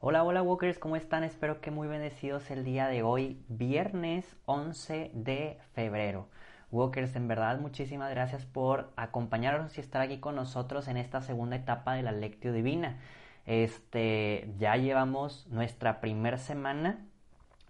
Hola, 0.00 0.22
hola 0.22 0.42
Walkers, 0.42 0.78
¿cómo 0.78 0.94
están? 0.94 1.24
Espero 1.24 1.60
que 1.60 1.72
muy 1.72 1.88
bendecidos 1.88 2.52
el 2.52 2.64
día 2.64 2.86
de 2.86 3.02
hoy, 3.02 3.42
viernes 3.48 4.36
11 4.44 5.10
de 5.12 5.58
febrero. 5.74 6.28
Walkers, 6.70 7.16
en 7.16 7.26
verdad, 7.26 7.58
muchísimas 7.58 8.08
gracias 8.10 8.46
por 8.46 8.92
acompañarnos 8.94 9.76
y 9.76 9.80
estar 9.80 10.00
aquí 10.00 10.18
con 10.20 10.36
nosotros 10.36 10.86
en 10.86 10.98
esta 10.98 11.20
segunda 11.20 11.56
etapa 11.56 11.94
de 11.94 12.04
la 12.04 12.12
Lectio 12.12 12.52
Divina. 12.52 13.00
Este, 13.44 14.48
ya 14.56 14.76
llevamos 14.76 15.48
nuestra 15.48 16.00
primera 16.00 16.38
semana 16.38 17.04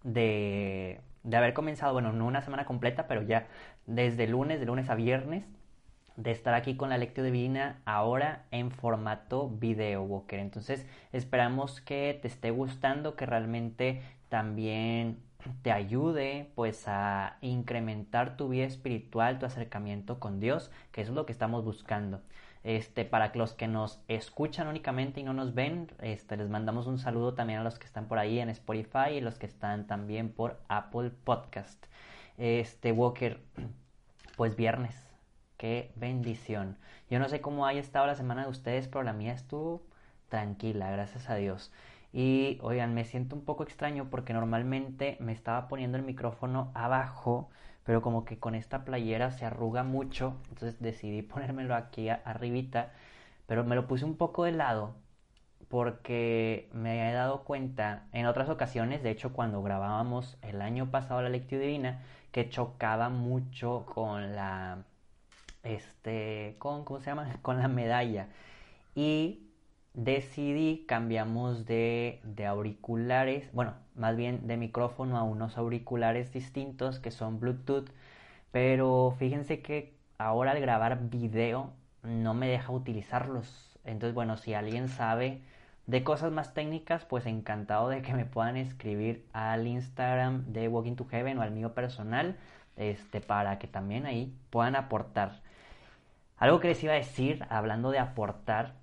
de, 0.03 1.01
de 1.23 1.37
haber 1.39 1.55
comenzado, 1.55 1.95
bueno, 1.95 2.13
no 2.13 2.27
una 2.27 2.43
semana 2.43 2.67
completa, 2.67 3.07
pero 3.09 3.23
ya 3.23 3.47
desde 3.87 4.27
lunes, 4.27 4.61
de 4.61 4.67
lunes 4.67 4.91
a 4.91 4.95
viernes, 4.97 5.47
de 6.19 6.33
estar 6.33 6.55
aquí 6.55 6.75
con 6.75 6.91
la 6.91 6.99
lectura 6.99 7.27
divina 7.27 7.81
ahora 7.85 8.45
en 8.51 8.73
formato 8.73 9.49
video, 9.49 10.03
Walker. 10.03 10.41
Entonces 10.41 10.85
esperamos 11.13 11.81
que 11.81 12.19
te 12.21 12.27
esté 12.27 12.51
gustando, 12.51 13.15
que 13.15 13.25
realmente 13.25 14.03
también 14.29 15.21
te 15.63 15.71
ayude 15.71 16.51
pues 16.57 16.89
a 16.89 17.39
incrementar 17.41 18.37
tu 18.37 18.49
vida 18.49 18.65
espiritual, 18.65 19.39
tu 19.39 19.47
acercamiento 19.47 20.19
con 20.19 20.41
Dios, 20.41 20.73
que 20.91 21.03
eso 21.03 21.13
es 21.13 21.17
lo 21.17 21.25
que 21.25 21.33
estamos 21.33 21.65
buscando. 21.65 22.21
Este, 22.65 23.05
para 23.05 23.33
los 23.37 23.55
que 23.55 23.69
nos 23.69 24.01
escuchan 24.09 24.67
únicamente 24.67 25.21
y 25.21 25.23
no 25.23 25.33
nos 25.33 25.55
ven, 25.55 25.87
este, 26.01 26.37
les 26.37 26.51
mandamos 26.51 26.89
un 26.89 26.99
saludo 26.99 27.35
también 27.35 27.61
a 27.61 27.65
los 27.65 27.79
que 27.79 27.87
están 27.87 28.09
por 28.09 28.19
ahí 28.19 28.41
en 28.41 28.49
Spotify 28.51 29.15
y 29.15 29.21
los 29.21 29.39
que 29.39 29.47
están 29.47 29.87
también 29.87 30.31
por 30.33 30.61
Apple 30.69 31.11
Podcast. 31.11 31.87
Este, 32.39 32.91
Walker, 32.91 33.41
pues 34.37 34.57
viernes, 34.57 35.08
Qué 35.59 35.93
bendición. 35.97 36.79
Yo 37.11 37.19
no 37.19 37.29
sé 37.29 37.41
cómo 37.41 37.67
haya 37.67 37.81
estado 37.81 38.07
la 38.07 38.15
semana 38.15 38.45
de 38.45 38.51
ustedes, 38.51 38.89
pero 38.89 39.03
la 39.03 39.13
mía 39.13 39.33
estuvo 39.33 39.83
tranquila, 40.29 40.91
gracias 40.91 41.29
a 41.29 41.35
Dios. 41.35 41.73
Y 42.13 42.59
oigan, 42.63 42.95
me 42.95 43.05
siento 43.05 43.37
un 43.37 43.45
poco 43.45 43.65
extraño 43.65 44.09
porque 44.09 44.33
normalmente 44.33 45.17
me 45.21 45.33
estaba 45.33 45.69
poniendo 45.69 45.99
el 45.99 46.05
micrófono 46.05 46.71
abajo, 46.75 47.51
pero 47.85 48.03
como 48.03 48.25
que 48.25 48.39
con 48.39 48.55
esta 48.55 48.85
playera 48.85 49.31
se 49.33 49.45
arruga 49.47 49.83
mucho, 49.83 50.37
entonces 50.51 50.81
decidí 50.81 51.23
ponérmelo 51.23 51.75
aquí 51.75 52.09
arribita, 52.09 52.93
pero 53.47 53.65
me 53.65 53.75
lo 53.77 53.89
puse 53.89 54.05
un 54.05 54.17
poco 54.17 54.45
de 54.45 54.53
lado 54.53 54.95
porque 55.69 56.69
me 56.73 57.11
he 57.11 57.13
dado 57.13 57.45
cuenta 57.45 58.07
en 58.13 58.27
otras 58.27 58.49
ocasiones, 58.49 59.03
de 59.03 59.11
hecho 59.11 59.33
cuando 59.33 59.63
grabábamos 59.63 60.39
el 60.43 60.63
año 60.63 60.91
pasado 60.91 61.23
la 61.23 61.29
lectura 61.31 61.63
divina, 61.63 62.03
que 62.33 62.49
chocaba 62.49 63.09
mucho 63.11 63.85
con 63.87 64.35
la 64.37 64.85
este, 65.69 66.57
con, 66.59 66.85
¿cómo 66.85 67.01
se 67.01 67.07
llama? 67.07 67.37
Con 67.43 67.59
la 67.59 67.69
medalla. 67.69 68.29
Y 68.95 69.49
decidí, 69.95 70.85
cambiamos 70.87 71.67
de, 71.67 72.21
de 72.25 72.47
auriculares, 72.47 73.51
bueno, 73.53 73.75
más 73.95 74.17
bien 74.17 74.47
de 74.47 74.57
micrófono 74.57 75.19
a 75.19 75.23
unos 75.23 75.59
auriculares 75.59 76.33
distintos 76.33 77.01
que 77.01 77.11
son 77.11 77.41
Bluetooth. 77.41 77.91
Pero 78.53 79.15
fíjense 79.19 79.61
que 79.63 79.95
ahora 80.19 80.53
al 80.53 80.61
grabar 80.61 81.09
video 81.11 81.73
no 82.03 82.35
me 82.35 82.49
deja 82.49 82.73
utilizarlos. 82.73 83.79
Entonces, 83.85 84.15
bueno, 84.15 84.37
si 84.37 84.55
alguien 84.55 84.89
sabe 84.89 85.43
de 85.87 86.05
cosas 86.05 86.33
más 86.33 86.55
técnicas, 86.55 87.05
pues 87.07 87.27
encantado 87.27 87.89
de 87.89 88.03
que 88.03 88.15
me 88.15 88.27
puedan 88.27 88.57
escribir 88.57 89.25
al 89.33 89.67
Instagram 89.67 90.45
de 90.53 90.69
Walking 90.69 90.97
to 90.97 91.07
Heaven 91.07 91.39
o 91.39 91.43
al 91.43 91.51
mío 91.51 91.75
personal, 91.75 92.37
este, 92.77 93.21
para 93.21 93.59
que 93.59 93.67
también 93.69 94.07
ahí 94.07 94.35
puedan 94.51 94.77
aportar. 94.77 95.41
Algo 96.39 96.61
que 96.61 96.69
les 96.69 96.83
iba 96.85 96.93
a 96.93 96.97
decir, 96.97 97.45
hablando 97.51 97.91
de 97.91 97.99
aportar, 97.99 98.75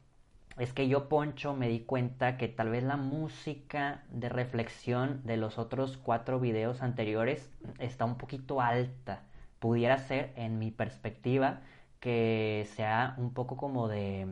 es 0.57 0.73
que 0.73 0.87
yo, 0.87 1.09
Poncho, 1.09 1.53
me 1.53 1.67
di 1.69 1.81
cuenta 1.81 2.37
que 2.37 2.47
tal 2.47 2.69
vez 2.69 2.83
la 2.83 2.97
música 2.97 4.03
de 4.09 4.29
reflexión 4.29 5.21
de 5.25 5.37
los 5.37 5.57
otros 5.57 5.97
cuatro 5.97 6.39
videos 6.39 6.81
anteriores 6.81 7.49
está 7.79 8.05
un 8.05 8.17
poquito 8.17 8.61
alta. 8.61 9.23
Pudiera 9.59 9.97
ser, 9.97 10.33
en 10.35 10.59
mi 10.59 10.71
perspectiva, 10.71 11.61
que 11.99 12.67
sea 12.75 13.15
un 13.17 13.33
poco 13.33 13.57
como 13.57 13.87
de... 13.87 14.27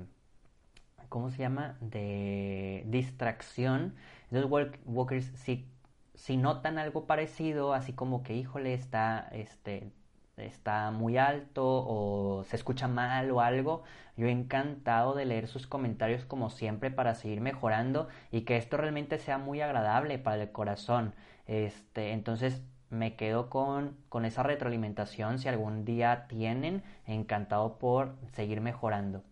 ¿Cómo 1.09 1.29
se 1.29 1.39
llama? 1.39 1.77
De 1.81 2.83
distracción. 2.87 3.95
Entonces, 4.31 4.79
Walkers, 4.85 5.25
si, 5.35 5.67
si 6.15 6.37
notan 6.37 6.77
algo 6.79 7.05
parecido, 7.05 7.73
así 7.73 7.93
como 7.93 8.23
que, 8.23 8.35
híjole, 8.35 8.73
está 8.73 9.29
este, 9.31 9.91
está 10.37 10.91
muy 10.91 11.17
alto 11.17 11.63
o 11.65 12.43
se 12.45 12.55
escucha 12.55 12.87
mal 12.87 13.31
o 13.31 13.41
algo, 13.41 13.83
yo 14.17 14.27
he 14.27 14.31
encantado 14.31 15.13
de 15.13 15.25
leer 15.25 15.47
sus 15.47 15.67
comentarios 15.67 16.25
como 16.25 16.49
siempre 16.49 16.91
para 16.91 17.15
seguir 17.15 17.41
mejorando 17.41 18.07
y 18.31 18.41
que 18.41 18.57
esto 18.57 18.77
realmente 18.77 19.17
sea 19.17 19.37
muy 19.37 19.61
agradable 19.61 20.19
para 20.19 20.41
el 20.41 20.51
corazón. 20.51 21.13
Este, 21.47 22.11
entonces 22.11 22.63
me 22.89 23.15
quedo 23.15 23.49
con, 23.49 23.97
con 24.09 24.25
esa 24.25 24.43
retroalimentación 24.43 25.39
si 25.39 25.47
algún 25.49 25.85
día 25.85 26.27
tienen, 26.27 26.83
encantado 27.05 27.77
por 27.79 28.15
seguir 28.33 28.61
mejorando. 28.61 29.23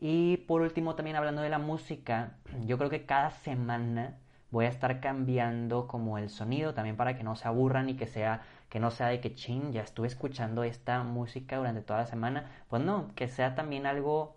Y 0.00 0.38
por 0.38 0.62
último 0.62 0.94
también 0.94 1.16
hablando 1.16 1.42
de 1.42 1.48
la 1.48 1.58
música, 1.58 2.34
yo 2.64 2.78
creo 2.78 2.90
que 2.90 3.06
cada 3.06 3.30
semana 3.30 4.18
voy 4.50 4.64
a 4.64 4.68
estar 4.68 5.00
cambiando 5.00 5.86
como 5.88 6.18
el 6.18 6.30
sonido 6.30 6.74
también 6.74 6.96
para 6.96 7.16
que 7.16 7.24
no 7.24 7.36
se 7.36 7.48
aburran 7.48 7.88
y 7.88 7.94
que 7.94 8.06
sea 8.06 8.42
que 8.68 8.80
no 8.80 8.90
sea 8.90 9.08
de 9.08 9.20
que 9.20 9.34
ching, 9.34 9.72
ya 9.72 9.82
estuve 9.82 10.08
escuchando 10.08 10.62
esta 10.62 11.02
música 11.02 11.56
durante 11.56 11.82
toda 11.82 12.00
la 12.00 12.06
semana, 12.06 12.50
pues 12.68 12.82
no, 12.82 13.14
que 13.14 13.28
sea 13.28 13.54
también 13.54 13.86
algo 13.86 14.36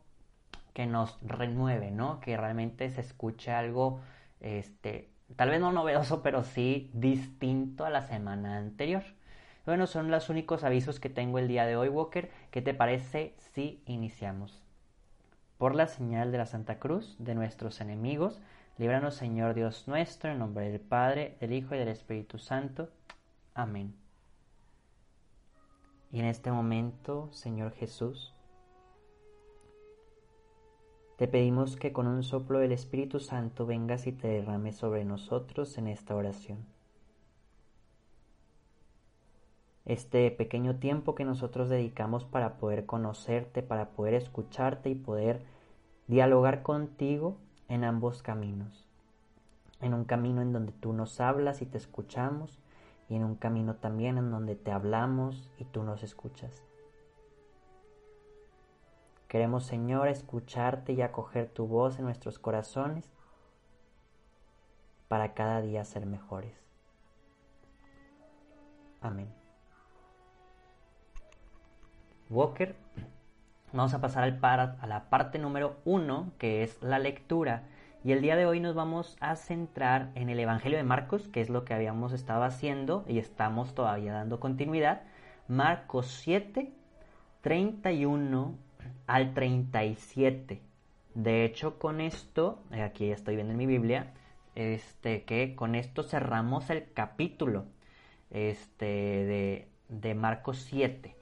que 0.74 0.86
nos 0.86 1.19
renueve, 1.22 1.92
¿no? 1.92 2.19
Que 2.22 2.38
realmente 2.38 2.90
se 2.90 3.02
escuche 3.02 3.52
algo 3.52 4.02
este 4.40 5.09
tal 5.36 5.50
vez 5.50 5.59
no 5.62 5.72
novedoso, 5.72 6.22
pero 6.24 6.44
sí 6.44 6.90
distinto 6.94 7.86
a 7.86 7.90
la 7.90 8.02
semana 8.03 8.58
anterior. 8.58 9.03
Bueno, 9.66 9.88
son 9.88 10.09
los 10.12 10.30
únicos 10.30 10.63
avisos 10.63 11.00
que 11.00 11.09
tengo 11.09 11.40
el 11.40 11.48
día 11.48 11.66
de 11.66 11.75
hoy, 11.75 11.90
Walker. 11.90 12.31
¿Qué 12.52 12.62
te 12.62 12.74
parece 12.74 13.36
si 13.53 13.81
iniciamos? 13.86 14.62
Por 15.58 15.75
la 15.75 15.88
señal 15.88 16.31
de 16.31 16.40
la 16.40 16.48
Santa 16.48 16.80
Cruz 16.80 17.16
de 17.19 17.36
nuestros 17.36 17.80
enemigos, 17.81 18.42
Líbranos, 18.78 19.13
Señor 19.16 19.53
Dios 19.53 19.88
nuestro, 19.88 20.31
en 20.31 20.40
nombre 20.40 20.72
del 20.72 20.80
Padre, 20.80 21.38
del 21.40 21.53
Hijo 21.53 21.75
y 21.75 21.78
del 21.78 21.90
Espíritu 21.90 22.40
Santo. 22.40 22.90
Amén. 23.53 23.94
Y 26.11 26.19
en 26.19 26.25
este 26.25 26.51
momento, 26.51 27.29
Señor 27.31 27.72
Jesús, 27.73 28.33
te 31.17 31.27
pedimos 31.27 31.77
que 31.77 31.94
con 31.94 32.07
un 32.07 32.23
soplo 32.23 32.59
del 32.59 32.72
Espíritu 32.72 33.19
Santo 33.19 33.66
vengas 33.66 34.07
y 34.07 34.11
te 34.11 34.27
derrames 34.27 34.75
sobre 34.75 35.05
nosotros 35.05 35.77
en 35.77 35.88
esta 35.88 36.16
oración. 36.16 36.66
Este 39.85 40.29
pequeño 40.31 40.77
tiempo 40.77 41.16
que 41.16 41.25
nosotros 41.25 41.69
dedicamos 41.69 42.25
para 42.25 42.57
poder 42.57 42.85
conocerte, 42.85 43.63
para 43.63 43.89
poder 43.91 44.16
escucharte 44.16 44.89
y 44.89 44.95
poder 44.95 45.44
dialogar 46.07 46.61
contigo, 46.61 47.38
en 47.67 47.85
ambos 47.85 48.21
caminos. 48.21 48.85
En 49.79 49.94
un 49.94 50.03
camino 50.03 50.41
en 50.41 50.51
donde 50.51 50.73
tú 50.73 50.91
nos 50.91 51.21
hablas 51.21 51.61
y 51.61 51.66
te 51.66 51.77
escuchamos 51.77 52.59
y 53.11 53.17
en 53.17 53.25
un 53.25 53.35
camino 53.35 53.75
también 53.75 54.17
en 54.17 54.31
donde 54.31 54.55
te 54.55 54.72
hablamos 54.72 55.51
y 55.57 55.66
tú 55.66 55.83
nos 55.83 56.01
escuchas. 56.01 56.63
Queremos, 59.27 59.66
Señor, 59.66 60.07
escucharte 60.07 60.94
y 60.94 61.01
acoger 61.01 61.50
tu 61.50 61.67
voz 61.67 62.00
en 62.00 62.05
nuestros 62.05 62.39
corazones 62.39 63.11
para 65.09 65.33
cada 65.33 65.59
día 65.59 65.83
ser 65.83 66.05
mejores. 66.05 66.55
Amén. 69.01 69.27
Walker 72.29 72.77
Vamos 73.73 73.94
a 73.94 74.00
pasar 74.00 74.23
al 74.23 74.39
a 74.41 74.88
la 74.88 75.09
parte 75.09 75.38
número 75.38 75.75
uno, 75.83 76.31
que 76.38 76.63
es 76.63 76.81
la 76.81 76.97
lectura. 76.97 77.63
Y 78.03 78.13
el 78.13 78.22
día 78.22 78.35
de 78.35 78.47
hoy 78.47 78.59
nos 78.59 78.73
vamos 78.73 79.16
a 79.19 79.35
centrar 79.35 80.12
en 80.16 80.29
el 80.29 80.39
Evangelio 80.39 80.80
de 80.80 80.83
Marcos, 80.83 81.27
que 81.27 81.39
es 81.39 81.51
lo 81.51 81.65
que 81.65 81.75
habíamos 81.75 82.13
estado 82.13 82.44
haciendo 82.44 83.06
y 83.07 83.19
estamos 83.19 83.75
todavía 83.75 84.12
dando 84.12 84.39
continuidad. 84.39 85.03
Marcos 85.48 86.07
7, 86.24 86.71
31 87.42 88.56
al 89.06 89.36
37. 89.36 90.62
De 91.13 91.45
hecho, 91.45 91.77
con 91.77 92.01
esto, 92.01 92.63
aquí 92.71 93.12
estoy 93.12 93.36
viendo 93.36 93.51
en 93.51 93.57
mi 93.59 93.68
Biblia, 93.68 94.13
este, 94.56 95.24
que 95.24 95.53
con 95.56 95.75
esto 95.75 96.01
cerramos 96.01 96.71
el 96.71 96.92
capítulo 96.94 97.65
este, 98.31 98.86
de, 98.86 99.68
de 99.89 100.15
Marcos 100.15 100.57
7 100.68 101.15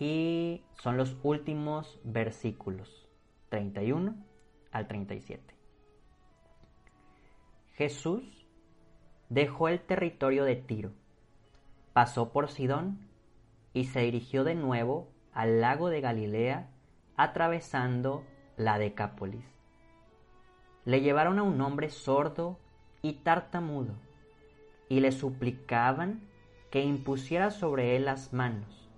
y 0.00 0.62
son 0.80 0.96
los 0.96 1.18
últimos 1.22 2.00
versículos 2.02 3.06
31 3.50 4.14
al 4.72 4.88
37. 4.88 5.55
Jesús 7.76 8.22
dejó 9.28 9.68
el 9.68 9.80
territorio 9.80 10.44
de 10.44 10.56
Tiro, 10.56 10.92
pasó 11.92 12.32
por 12.32 12.48
Sidón 12.48 13.06
y 13.74 13.84
se 13.84 14.00
dirigió 14.00 14.44
de 14.44 14.54
nuevo 14.54 15.08
al 15.34 15.60
lago 15.60 15.90
de 15.90 16.00
Galilea 16.00 16.70
atravesando 17.18 18.24
la 18.56 18.78
Decápolis. 18.78 19.44
le 20.86 21.02
llevaron 21.02 21.38
a 21.38 21.42
un 21.42 21.60
hombre 21.60 21.90
sordo 21.90 22.58
y 23.02 23.14
tartamudo, 23.14 23.92
y 24.88 25.00
le 25.00 25.12
suplicaban 25.12 26.22
que 26.70 26.82
impusiera 26.82 27.50
sobre 27.50 27.94
él 27.94 28.06
las 28.06 28.32
manos. 28.32 28.88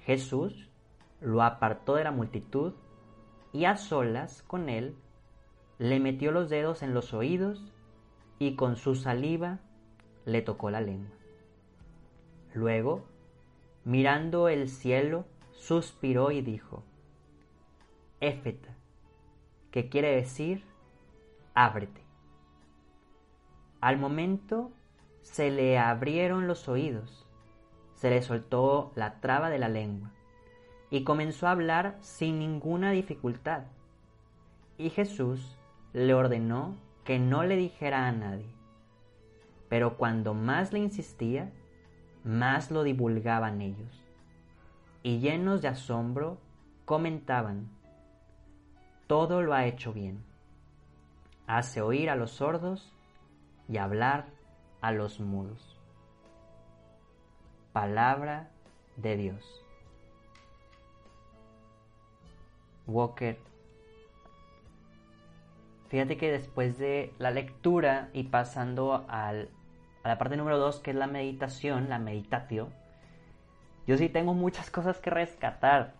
Jesús 0.00 0.68
lo 1.22 1.42
apartó 1.42 1.94
de 1.94 2.04
la 2.04 2.10
multitud 2.10 2.74
y 3.54 3.64
a 3.64 3.78
solas 3.78 4.42
con 4.42 4.68
él 4.68 4.94
le 5.78 6.00
metió 6.00 6.32
los 6.32 6.50
dedos 6.50 6.82
en 6.82 6.92
los 6.92 7.14
oídos 7.14 7.72
y 8.38 8.54
con 8.54 8.76
su 8.76 8.94
saliva 8.94 9.58
le 10.24 10.42
tocó 10.42 10.70
la 10.70 10.80
lengua. 10.80 11.16
Luego, 12.54 13.04
mirando 13.84 14.48
el 14.48 14.68
cielo, 14.68 15.24
suspiró 15.52 16.30
y 16.30 16.42
dijo, 16.42 16.82
Éfeta, 18.20 18.74
que 19.70 19.88
quiere 19.88 20.14
decir, 20.14 20.64
ábrete. 21.54 22.02
Al 23.80 23.98
momento 23.98 24.72
se 25.22 25.50
le 25.50 25.78
abrieron 25.78 26.46
los 26.46 26.68
oídos, 26.68 27.26
se 27.94 28.10
le 28.10 28.22
soltó 28.22 28.92
la 28.94 29.20
traba 29.20 29.50
de 29.50 29.58
la 29.58 29.68
lengua 29.68 30.10
y 30.90 31.04
comenzó 31.04 31.46
a 31.46 31.52
hablar 31.52 31.96
sin 32.00 32.38
ninguna 32.38 32.92
dificultad. 32.92 33.64
Y 34.78 34.90
Jesús 34.90 35.56
le 35.92 36.14
ordenó 36.14 36.76
que 37.08 37.18
no 37.18 37.42
le 37.42 37.56
dijera 37.56 38.06
a 38.06 38.12
nadie. 38.12 38.54
Pero 39.70 39.96
cuando 39.96 40.34
más 40.34 40.74
le 40.74 40.80
insistía, 40.80 41.50
más 42.22 42.70
lo 42.70 42.82
divulgaban 42.82 43.62
ellos. 43.62 44.04
Y 45.02 45.18
llenos 45.18 45.62
de 45.62 45.68
asombro, 45.68 46.36
comentaban, 46.84 47.70
todo 49.06 49.40
lo 49.40 49.54
ha 49.54 49.64
hecho 49.64 49.94
bien. 49.94 50.22
Hace 51.46 51.80
oír 51.80 52.10
a 52.10 52.14
los 52.14 52.32
sordos 52.32 52.92
y 53.70 53.78
hablar 53.78 54.26
a 54.82 54.92
los 54.92 55.18
mudos. 55.18 55.80
Palabra 57.72 58.50
de 58.96 59.16
Dios. 59.16 59.64
Walker 62.86 63.47
Fíjate 65.88 66.16
que 66.16 66.30
después 66.30 66.78
de 66.78 67.14
la 67.18 67.30
lectura 67.30 68.10
y 68.12 68.24
pasando 68.24 69.06
al, 69.08 69.48
a 70.02 70.08
la 70.08 70.18
parte 70.18 70.36
número 70.36 70.58
2, 70.58 70.80
que 70.80 70.90
es 70.90 70.96
la 70.96 71.06
meditación, 71.06 71.88
la 71.88 71.98
meditatio, 71.98 72.68
yo 73.86 73.96
sí 73.96 74.10
tengo 74.10 74.34
muchas 74.34 74.70
cosas 74.70 74.98
que 74.98 75.08
rescatar. 75.08 75.94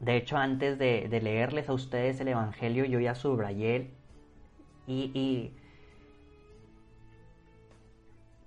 De 0.00 0.16
hecho, 0.16 0.36
antes 0.36 0.76
de, 0.78 1.08
leerles 1.22 1.68
a 1.68 1.72
ustedes 1.72 2.20
el 2.20 2.28
Evangelio, 2.28 2.84
yo 2.84 2.98
ya 2.98 3.14
subrayé 3.14 3.92
y, 4.88 5.12
y 5.14 5.54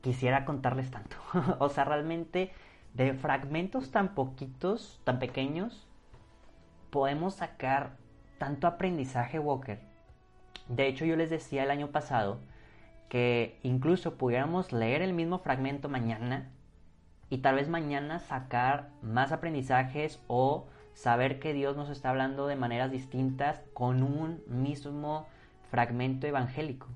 quisiera 0.02 0.44
contarles 0.44 0.92
tanto. 0.92 1.16
o 1.60 1.70
sea, 1.70 1.86
realmente 1.86 2.52
de 2.94 3.14
fragmentos 3.14 3.92
tan 3.92 4.14
poquitos, 4.14 5.00
tan 5.06 5.20
pequeños, 5.20 5.88
podemos 6.90 7.36
sacar 7.36 7.96
tanto 8.38 8.68
aprendizaje, 8.68 9.40
Walker. 9.40 9.91
De 10.72 10.88
hecho, 10.88 11.04
yo 11.04 11.18
les 11.18 11.30
decía 11.30 11.64
el 11.64 11.72
año 11.72 11.92
pasado 11.92 12.40
que 13.10 13.60
incluso 13.62 14.16
pudiéramos 14.16 14.72
leer 14.72 15.02
el 15.02 15.12
mismo 15.12 15.40
fragmento 15.40 15.90
mañana 15.90 16.50
y 17.30 17.40
tal 17.40 17.56
vez 17.56 17.68
mañana 17.68 18.20
sacar 18.20 18.90
más 19.02 19.34
aprendizajes 19.34 20.22
o 20.28 20.68
saber 20.94 21.40
que 21.40 21.54
Dios 21.54 21.76
nos 21.76 21.90
está 21.90 22.10
hablando 22.10 22.48
de 22.48 22.56
maneras 22.56 22.90
distintas 22.90 23.62
con 23.74 24.02
un 24.02 24.42
mismo 24.48 25.28
fragmento 25.70 26.26
evangélico. 26.26 26.88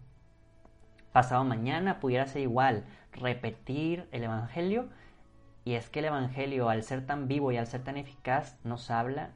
Pasado 1.12 1.44
mañana 1.44 2.00
pudiera 2.00 2.28
ser 2.28 2.44
igual, 2.44 2.86
repetir 3.12 4.08
el 4.14 4.24
Evangelio 4.24 4.88
y 5.66 5.74
es 5.74 5.90
que 5.90 6.00
el 6.00 6.06
Evangelio 6.06 6.70
al 6.70 6.84
ser 6.84 7.06
tan 7.06 7.28
vivo 7.28 7.52
y 7.52 7.58
al 7.58 7.68
ser 7.68 7.84
tan 7.84 7.98
eficaz 7.98 8.58
nos 8.64 8.90
habla 8.90 9.32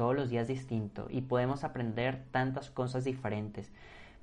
todos 0.00 0.16
los 0.16 0.30
días 0.30 0.48
distinto 0.48 1.08
y 1.10 1.20
podemos 1.20 1.62
aprender 1.62 2.24
tantas 2.30 2.70
cosas 2.70 3.04
diferentes. 3.04 3.70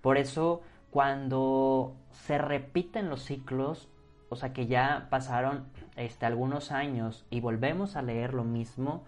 Por 0.02 0.18
eso 0.18 0.64
cuando 0.90 1.96
se 2.10 2.40
repiten 2.40 3.12
los 3.12 3.22
ciclos, 3.24 3.88
o 4.30 4.36
sea 4.36 4.54
que 4.54 4.66
ya 4.66 5.06
pasaron 5.12 5.68
este, 5.96 6.26
algunos 6.26 6.72
años 6.72 7.28
y 7.30 7.42
volvemos 7.42 7.96
a 7.96 8.02
leer 8.02 8.34
lo 8.34 8.44
mismo, 8.44 9.06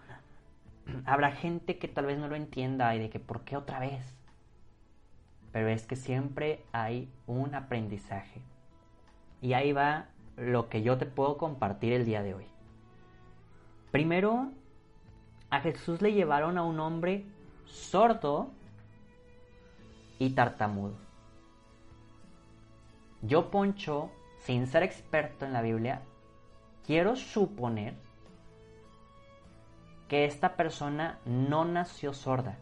habrá 1.06 1.32
gente 1.32 1.76
que 1.76 1.88
tal 1.88 2.06
vez 2.06 2.20
no 2.20 2.28
lo 2.28 2.36
entienda 2.36 2.94
y 2.94 3.00
de 3.00 3.10
que 3.10 3.18
¿por 3.18 3.40
qué 3.40 3.56
otra 3.56 3.80
vez? 3.80 4.14
Pero 5.50 5.70
es 5.70 5.86
que 5.88 5.96
siempre 5.96 6.62
hay 6.70 7.10
un 7.26 7.56
aprendizaje. 7.56 8.42
Y 9.42 9.54
ahí 9.54 9.72
va 9.72 10.06
lo 10.36 10.68
que 10.68 10.82
yo 10.82 10.98
te 10.98 11.06
puedo 11.06 11.36
compartir 11.36 11.94
el 11.94 12.04
día 12.04 12.22
de 12.22 12.34
hoy. 12.34 12.46
Primero, 13.90 14.52
a 15.50 15.60
Jesús 15.60 16.00
le 16.00 16.12
llevaron 16.12 16.58
a 16.58 16.62
un 16.62 16.80
hombre 16.80 17.26
sordo 17.66 18.50
y 20.18 20.30
tartamudo. 20.30 20.94
Yo, 23.22 23.50
Poncho, 23.50 24.10
sin 24.44 24.66
ser 24.66 24.82
experto 24.82 25.44
en 25.44 25.52
la 25.52 25.62
Biblia, 25.62 26.02
quiero 26.86 27.16
suponer 27.16 27.94
que 30.08 30.24
esta 30.24 30.56
persona 30.56 31.18
no 31.24 31.64
nació 31.64 32.12
sorda. 32.12 32.58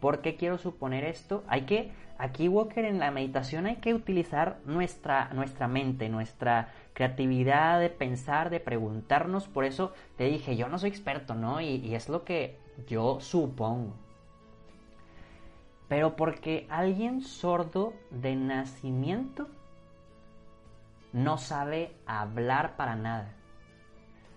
¿Por 0.00 0.20
qué 0.20 0.36
quiero 0.36 0.58
suponer 0.58 1.04
esto? 1.04 1.44
Hay 1.48 1.62
que, 1.62 1.92
aquí 2.18 2.48
Walker 2.48 2.84
en 2.84 2.98
la 2.98 3.10
meditación 3.10 3.66
hay 3.66 3.76
que 3.76 3.94
utilizar 3.94 4.58
nuestra, 4.64 5.30
nuestra 5.32 5.68
mente, 5.68 6.08
nuestra 6.08 6.72
creatividad 6.92 7.80
de 7.80 7.90
pensar, 7.90 8.50
de 8.50 8.60
preguntarnos. 8.60 9.48
Por 9.48 9.64
eso 9.64 9.92
te 10.16 10.24
dije, 10.24 10.56
yo 10.56 10.68
no 10.68 10.78
soy 10.78 10.90
experto, 10.90 11.34
¿no? 11.34 11.60
Y, 11.60 11.94
es 11.94 12.08
lo 12.08 12.24
que 12.24 12.58
yo 12.86 13.20
supongo. 13.20 13.94
Pero 15.88 16.16
porque 16.16 16.66
alguien 16.70 17.20
sordo 17.20 17.92
de 18.10 18.36
nacimiento 18.36 19.48
no 21.12 21.38
sabe 21.38 21.94
hablar 22.06 22.76
para 22.76 22.96
nada. 22.96 23.34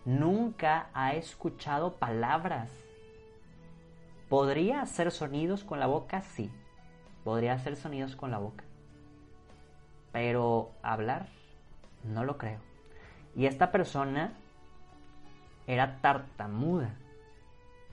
Nunca 0.06 0.89
ha 0.94 1.13
escuchado 1.13 1.95
palabras. 1.95 2.71
¿Podría 4.29 4.81
hacer 4.81 5.12
sonidos 5.12 5.63
con 5.63 5.79
la 5.79 5.88
boca? 5.88 6.21
Sí. 6.21 6.51
Podría 7.27 7.56
hacer 7.56 7.75
sonidos 7.75 8.15
con 8.15 8.31
la 8.31 8.38
boca. 8.38 8.63
Pero 10.13 10.72
hablar 10.81 11.27
no 12.05 12.24
lo 12.24 12.38
creo. 12.38 12.62
Y 13.36 13.48
esta 13.48 13.69
persona 13.69 14.31
era 15.67 16.00
tartamuda. 16.00 16.96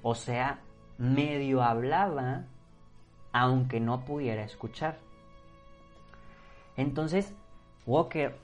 O 0.02 0.14
sea, 0.14 0.60
medio 0.98 1.64
hablaba 1.64 2.44
aunque 3.32 3.80
no 3.80 4.04
pudiera 4.04 4.44
escuchar. 4.44 4.98
Entonces, 6.76 7.34
Walker, 7.86 8.36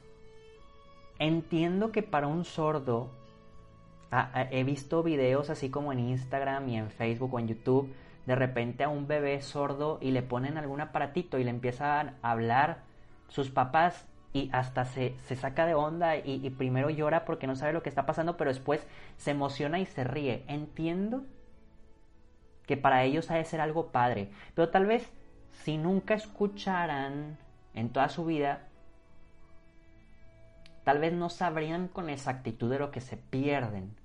entiendo 1.20 1.92
que 1.92 2.02
para 2.02 2.26
un 2.26 2.44
sordo, 2.44 3.10
ah, 4.10 4.32
ah, 4.34 4.48
he 4.50 4.64
visto 4.64 5.04
videos 5.04 5.50
así 5.50 5.70
como 5.70 5.92
en 5.92 6.00
Instagram 6.00 6.68
y 6.68 6.78
en 6.78 6.90
Facebook 6.90 7.32
o 7.32 7.38
en 7.38 7.46
YouTube, 7.46 7.94
de 8.30 8.36
repente 8.36 8.84
a 8.84 8.88
un 8.88 9.08
bebé 9.08 9.42
sordo 9.42 9.98
y 10.00 10.12
le 10.12 10.22
ponen 10.22 10.56
algún 10.56 10.80
aparatito 10.80 11.36
y 11.40 11.42
le 11.42 11.50
empiezan 11.50 12.14
a 12.22 12.30
hablar 12.30 12.82
sus 13.26 13.50
papás 13.50 14.06
y 14.32 14.50
hasta 14.52 14.84
se, 14.84 15.16
saca 15.34 15.66
de 15.66 15.74
onda 15.74 16.16
y, 16.16 16.46
y, 16.46 16.50
primero 16.50 16.90
llora 16.90 17.24
porque 17.24 17.48
no 17.48 17.56
sabe 17.56 17.72
lo 17.72 17.82
que 17.82 17.88
está 17.88 18.06
pasando, 18.06 18.36
pero 18.36 18.50
después 18.50 18.86
se 19.16 19.32
emociona 19.32 19.80
y 19.80 19.86
se 19.86 20.04
ríe. 20.04 20.44
Entiendo 20.46 21.24
que 22.66 22.76
para 22.76 23.02
ellos 23.02 23.32
ha 23.32 23.34
de 23.34 23.44
ser 23.44 23.60
algo 23.60 23.88
padre, 23.88 24.30
pero 24.54 24.68
tal 24.68 24.86
vez 24.86 25.10
si 25.64 25.76
nunca 25.76 26.14
escucharan 26.14 27.36
en 27.74 27.88
toda 27.88 28.08
su 28.10 28.26
vida, 28.26 28.68
tal 30.84 31.00
vez 31.00 31.12
no 31.12 31.30
sabrían 31.30 31.88
con 31.88 32.08
exactitud 32.08 32.70
de 32.70 32.78
lo 32.78 32.92
que 32.92 33.00
se 33.00 33.16
pierden. 33.16 33.99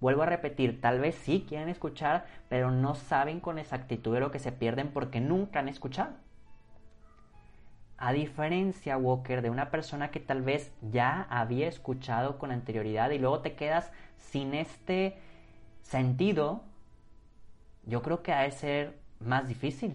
Vuelvo 0.00 0.22
a 0.22 0.26
repetir, 0.26 0.80
tal 0.80 0.98
vez 0.98 1.14
sí 1.14 1.44
quieren 1.46 1.68
escuchar, 1.68 2.24
pero 2.48 2.70
no 2.70 2.94
saben 2.94 3.38
con 3.40 3.58
exactitud 3.58 4.14
de 4.14 4.20
lo 4.20 4.30
que 4.30 4.38
se 4.38 4.52
pierden 4.52 4.88
porque 4.88 5.20
nunca 5.20 5.60
han 5.60 5.68
escuchado. 5.68 6.12
A 7.98 8.12
diferencia, 8.12 8.96
Walker, 8.96 9.42
de 9.42 9.50
una 9.50 9.70
persona 9.70 10.10
que 10.10 10.20
tal 10.20 10.40
vez 10.40 10.72
ya 10.80 11.26
había 11.28 11.68
escuchado 11.68 12.38
con 12.38 12.50
anterioridad 12.50 13.10
y 13.10 13.18
luego 13.18 13.40
te 13.40 13.54
quedas 13.54 13.92
sin 14.16 14.54
este 14.54 15.18
sentido, 15.82 16.62
yo 17.84 18.00
creo 18.00 18.22
que 18.22 18.32
ha 18.32 18.40
de 18.40 18.52
ser 18.52 18.98
más 19.18 19.48
difícil. 19.48 19.94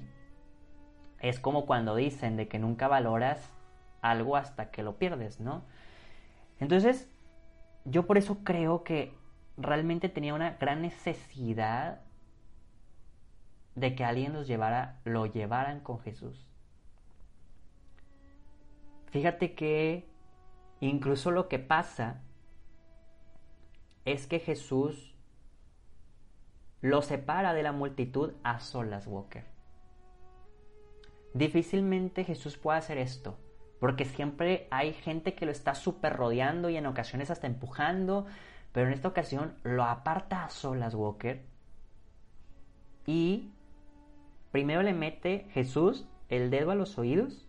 Es 1.19 1.39
como 1.39 1.65
cuando 1.65 1.95
dicen 1.95 2.37
de 2.37 2.47
que 2.47 2.59
nunca 2.59 2.87
valoras 2.87 3.51
algo 4.01 4.37
hasta 4.37 4.69
que 4.69 4.83
lo 4.83 4.97
pierdes, 4.97 5.39
¿no? 5.39 5.63
Entonces, 6.59 7.09
yo 7.85 8.05
por 8.05 8.19
eso 8.19 8.37
creo 8.43 8.83
que 8.83 9.13
realmente 9.57 10.09
tenía 10.09 10.33
una 10.33 10.51
gran 10.51 10.81
necesidad 10.81 12.01
de 13.75 13.95
que 13.95 14.05
alguien 14.05 14.33
los 14.33 14.47
llevara, 14.47 14.99
lo 15.03 15.25
llevaran 15.25 15.81
con 15.81 15.99
Jesús. 15.99 16.49
Fíjate 19.11 19.53
que 19.53 20.07
incluso 20.79 21.31
lo 21.31 21.47
que 21.47 21.59
pasa 21.59 22.21
es 24.05 24.27
que 24.27 24.39
Jesús 24.39 25.15
lo 26.81 27.01
separa 27.01 27.53
de 27.53 27.63
la 27.63 27.71
multitud 27.71 28.33
a 28.43 28.59
solas, 28.59 29.07
Walker. 29.07 29.45
Difícilmente 31.33 32.23
Jesús 32.23 32.57
puede 32.57 32.77
hacer 32.77 32.97
esto, 32.97 33.37
porque 33.79 34.05
siempre 34.05 34.67
hay 34.71 34.93
gente 34.93 35.33
que 35.33 35.45
lo 35.45 35.51
está 35.51 35.75
súper 35.75 36.13
rodeando 36.13 36.69
y 36.69 36.77
en 36.77 36.85
ocasiones 36.85 37.31
hasta 37.31 37.47
empujando, 37.47 38.25
pero 38.75 38.87
en 38.87 38.93
esta 38.93 39.07
ocasión 39.07 39.55
lo 39.63 39.85
aparta 39.85 40.43
a 40.43 40.49
solas, 40.49 40.95
Walker. 40.95 41.45
Y 43.05 43.53
primero 44.51 44.81
le 44.81 44.91
mete 44.91 45.47
Jesús 45.51 46.05
el 46.27 46.49
dedo 46.49 46.71
a 46.71 46.75
los 46.75 46.97
oídos, 46.97 47.47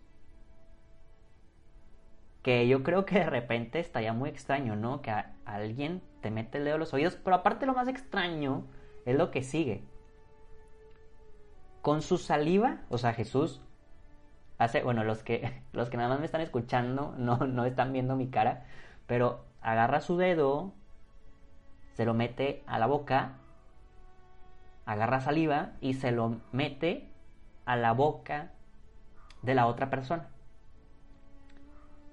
que 2.43 2.65
yo 2.69 2.81
creo 2.81 3.05
que 3.05 3.19
de 3.19 3.29
repente 3.29 3.81
estaría 3.81 4.13
muy 4.13 4.29
extraño, 4.29 4.77
¿no? 4.77 5.01
Que 5.01 5.11
alguien 5.43 6.01
te 6.21 6.31
mete 6.31 6.59
el 6.59 6.63
dedo 6.63 6.75
a 6.75 6.79
los 6.79 6.93
oídos, 6.93 7.17
pero 7.21 7.35
aparte 7.35 7.65
lo 7.65 7.73
más 7.73 7.89
extraño 7.89 8.65
es 9.05 9.17
lo 9.17 9.29
que 9.29 9.43
sigue. 9.43 9.83
Con 11.81 12.03
su 12.03 12.19
saliva, 12.19 12.83
o 12.87 12.97
sea, 12.97 13.11
Jesús 13.11 13.61
hace, 14.59 14.81
bueno, 14.81 15.03
los 15.03 15.23
que, 15.23 15.61
los 15.73 15.89
que 15.89 15.97
nada 15.97 16.07
más 16.07 16.19
me 16.19 16.25
están 16.25 16.39
escuchando 16.39 17.13
no, 17.17 17.35
no 17.39 17.65
están 17.65 17.91
viendo 17.91 18.15
mi 18.15 18.29
cara, 18.29 18.65
pero 19.07 19.43
agarra 19.59 19.99
su 19.99 20.15
dedo, 20.15 20.73
se 21.97 22.05
lo 22.05 22.13
mete 22.13 22.61
a 22.67 22.77
la 22.77 22.85
boca, 22.85 23.37
agarra 24.85 25.19
saliva 25.19 25.71
y 25.81 25.95
se 25.95 26.11
lo 26.11 26.41
mete 26.51 27.09
a 27.65 27.75
la 27.75 27.91
boca 27.91 28.51
de 29.41 29.55
la 29.55 29.65
otra 29.65 29.89
persona. 29.89 30.27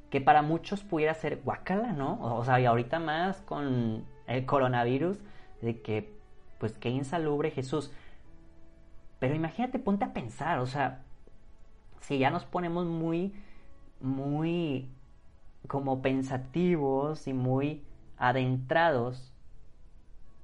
Que 0.08 0.22
para 0.22 0.40
muchos 0.40 0.82
pudiera 0.82 1.12
ser 1.12 1.42
guacala, 1.42 1.92
¿no? 1.92 2.18
O 2.22 2.42
sea, 2.46 2.58
y 2.60 2.64
ahorita 2.64 2.98
más 2.98 3.42
con 3.42 4.06
el 4.26 4.46
coronavirus, 4.46 5.18
de 5.60 5.82
que, 5.82 6.16
pues, 6.58 6.78
qué 6.78 6.88
insalubre 6.88 7.50
Jesús. 7.50 7.92
Pero 9.18 9.34
imagínate, 9.34 9.78
ponte 9.78 10.06
a 10.06 10.14
pensar, 10.14 10.60
o 10.60 10.66
sea, 10.66 11.02
si 12.00 12.18
ya 12.18 12.30
nos 12.30 12.46
ponemos 12.46 12.86
muy, 12.86 13.34
muy 14.00 14.88
como 15.68 16.00
pensativos 16.00 17.26
y 17.26 17.34
muy 17.34 17.84
adentrados, 18.16 19.33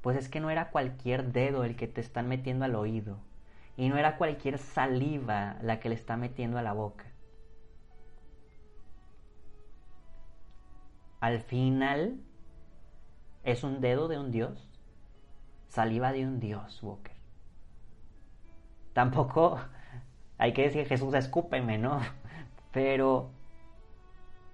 pues 0.00 0.16
es 0.16 0.28
que 0.28 0.40
no 0.40 0.50
era 0.50 0.70
cualquier 0.70 1.32
dedo 1.32 1.64
el 1.64 1.76
que 1.76 1.86
te 1.86 2.00
están 2.00 2.28
metiendo 2.28 2.64
al 2.64 2.74
oído 2.74 3.18
y 3.76 3.88
no 3.88 3.96
era 3.96 4.16
cualquier 4.16 4.58
saliva 4.58 5.56
la 5.62 5.80
que 5.80 5.88
le 5.88 5.94
está 5.94 6.16
metiendo 6.16 6.58
a 6.58 6.62
la 6.62 6.72
boca. 6.72 7.06
Al 11.20 11.40
final 11.40 12.20
es 13.42 13.62
un 13.62 13.80
dedo 13.80 14.08
de 14.08 14.18
un 14.18 14.30
dios, 14.30 14.70
saliva 15.68 16.12
de 16.12 16.26
un 16.26 16.40
dios, 16.40 16.82
Walker. 16.82 17.14
Tampoco 18.92 19.60
hay 20.38 20.52
que 20.52 20.62
decir 20.62 20.86
Jesús 20.86 21.14
escúpeme, 21.14 21.78
¿no? 21.78 22.00
Pero 22.72 23.30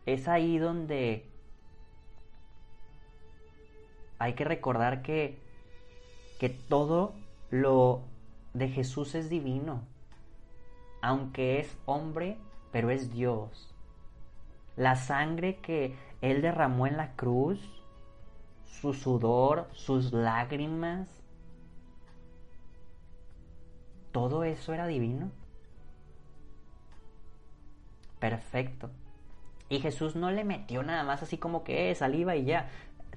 es 0.07 0.29
ahí 0.29 0.59
donde 0.59 1.31
hay 4.19 4.35
que 4.35 4.45
recordar 4.45 5.03
que, 5.03 5.39
que 6.39 6.49
todo 6.49 7.15
lo 7.51 8.03
de 8.55 8.69
Jesús 8.69 9.15
es 9.15 9.29
divino, 9.29 9.83
aunque 11.03 11.61
es 11.61 11.77
hombre, 11.87 12.39
pero 12.73 12.91
es 12.91 13.13
Dios. 13.13 13.75
La 14.77 14.97
sangre 14.97 15.57
que 15.57 15.95
Él 16.21 16.43
derramó 16.43 16.87
en 16.87 16.97
la 16.97 17.13
cruz, 17.13 17.61
su 18.67 18.95
sudor, 18.95 19.69
sus 19.73 20.13
lágrimas, 20.13 21.09
todo 24.13 24.45
eso 24.45 24.73
era 24.73 24.87
divino 24.87 25.31
perfecto. 28.19 28.91
Y 29.69 29.81
Jesús 29.81 30.15
no 30.17 30.31
le 30.31 30.45
metió 30.45 30.83
nada 30.83 31.03
más 31.05 31.23
así 31.23 31.39
como 31.39 31.65
que 31.65 31.95
saliva 31.95 32.37
y 32.37 32.45
ya. 32.45 32.69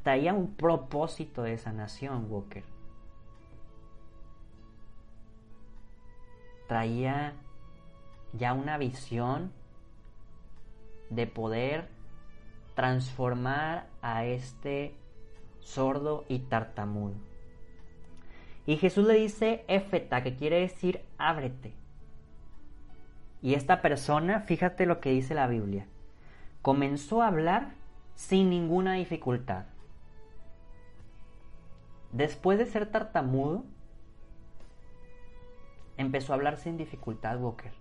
Traía 0.03 0.33
un 0.33 0.55
propósito 0.55 1.43
de 1.43 1.57
sanación, 1.57 2.27
Walker. 2.29 2.63
Traía 6.67 7.33
ya 8.33 8.53
una 8.53 8.77
visión 8.77 9.51
de 11.09 11.27
poder 11.27 11.87
transformar 12.75 13.87
a 14.01 14.25
este 14.25 14.93
sordo 15.59 16.25
y 16.29 16.39
tartamudo. 16.39 17.15
Y 18.65 18.77
Jesús 18.77 19.05
le 19.07 19.15
dice 19.15 19.65
Éfeta, 19.67 20.21
que 20.21 20.35
quiere 20.35 20.59
decir 20.59 21.01
ábrete. 21.17 21.73
Y 23.41 23.55
esta 23.55 23.81
persona, 23.81 24.41
fíjate 24.41 24.85
lo 24.85 24.99
que 24.99 25.09
dice 25.09 25.33
la 25.33 25.47
Biblia, 25.47 25.87
comenzó 26.61 27.21
a 27.21 27.27
hablar 27.27 27.71
sin 28.15 28.49
ninguna 28.49 28.93
dificultad. 28.93 29.65
Después 32.11 32.57
de 32.57 32.65
ser 32.65 32.91
tartamudo, 32.91 33.63
empezó 35.97 36.33
a 36.33 36.35
hablar 36.37 36.57
sin 36.57 36.77
dificultad 36.77 37.39
Walker. 37.39 37.71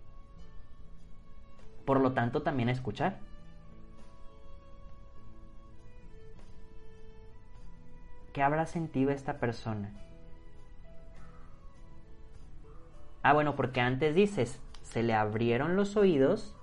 Por 1.85 2.00
lo 2.00 2.12
tanto, 2.12 2.42
también 2.42 2.68
a 2.68 2.73
escuchar. 2.73 3.18
¿Qué 8.32 8.42
habrá 8.42 8.66
sentido 8.66 9.11
esta 9.11 9.38
persona? 9.38 9.90
Ah, 13.23 13.32
bueno, 13.32 13.56
porque 13.56 13.80
antes 13.80 14.14
dices, 14.14 14.61
se 14.82 15.02
le 15.02 15.14
abrieron 15.14 15.76
los 15.76 15.97
oídos. 15.97 16.54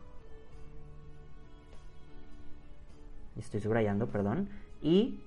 Estoy 3.38 3.60
subrayando, 3.60 4.08
perdón. 4.08 4.50
Y 4.82 5.20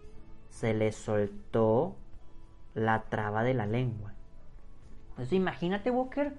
se 0.49 0.75
le 0.75 0.93
soltó 0.93 1.97
la 2.79 3.03
traba 3.03 3.43
de 3.43 3.55
la 3.55 3.67
lengua. 3.67 4.13
Entonces 5.11 5.33
imagínate, 5.33 5.91
Walker, 5.91 6.37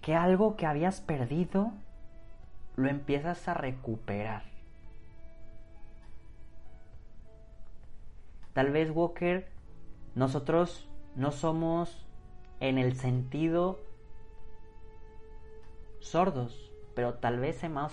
que 0.00 0.14
algo 0.14 0.56
que 0.56 0.66
habías 0.66 1.00
perdido 1.00 1.72
lo 2.76 2.88
empiezas 2.88 3.46
a 3.48 3.54
recuperar. 3.54 4.44
Tal 8.54 8.70
vez, 8.70 8.90
Walker, 8.90 9.48
nosotros 10.14 10.88
no 11.14 11.32
somos 11.32 12.06
en 12.60 12.78
el 12.78 12.96
sentido 12.96 13.78
sordos, 16.00 16.70
pero 16.94 17.14
tal 17.14 17.38
vez 17.38 17.62
hemos, 17.64 17.92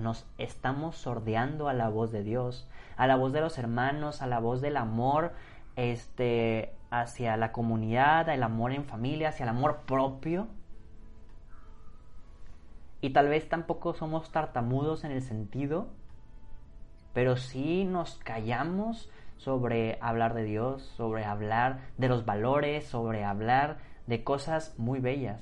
nos 0.00 0.26
estamos 0.38 0.96
sordeando 0.96 1.68
a 1.68 1.74
la 1.74 1.88
voz 1.88 2.10
de 2.10 2.22
Dios, 2.22 2.68
a 2.96 3.06
la 3.06 3.16
voz 3.16 3.32
de 3.32 3.40
los 3.40 3.58
hermanos, 3.58 4.22
a 4.22 4.26
la 4.26 4.38
voz 4.38 4.60
del 4.60 4.76
amor 4.76 5.32
este, 5.76 6.74
hacia 6.90 7.36
la 7.36 7.52
comunidad, 7.52 8.28
el 8.28 8.42
amor 8.42 8.72
en 8.72 8.84
familia, 8.84 9.28
hacia 9.28 9.44
el 9.44 9.50
amor 9.50 9.82
propio. 9.86 10.48
Y 13.00 13.10
tal 13.10 13.28
vez 13.28 13.48
tampoco 13.48 13.94
somos 13.94 14.32
tartamudos 14.32 15.04
en 15.04 15.12
el 15.12 15.22
sentido, 15.22 15.88
pero 17.12 17.36
sí 17.36 17.84
nos 17.84 18.18
callamos 18.18 19.08
sobre 19.36 19.98
hablar 20.00 20.34
de 20.34 20.44
Dios, 20.44 20.82
sobre 20.96 21.24
hablar 21.24 21.78
de 21.96 22.08
los 22.08 22.24
valores, 22.24 22.86
sobre 22.86 23.24
hablar 23.24 23.78
de 24.08 24.24
cosas 24.24 24.74
muy 24.78 24.98
bellas. 24.98 25.40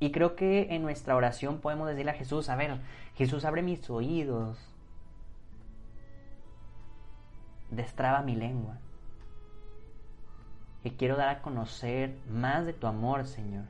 Y 0.00 0.10
creo 0.10 0.34
que 0.34 0.74
en 0.74 0.82
nuestra 0.82 1.14
oración 1.14 1.60
podemos 1.60 1.88
decirle 1.88 2.10
a 2.10 2.14
Jesús, 2.14 2.48
a 2.48 2.56
ver, 2.56 2.78
Jesús 3.14 3.44
abre 3.44 3.62
mis 3.62 3.88
oídos, 3.88 4.58
destraba 7.70 8.22
mi 8.22 8.34
lengua, 8.34 8.78
que 10.82 10.96
quiero 10.96 11.16
dar 11.16 11.28
a 11.28 11.42
conocer 11.42 12.16
más 12.28 12.66
de 12.66 12.72
tu 12.72 12.88
amor, 12.88 13.26
Señor. 13.26 13.66